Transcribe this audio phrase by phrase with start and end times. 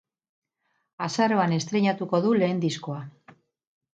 [1.07, 2.99] Azaroan estreinatuko du lehen diskoa.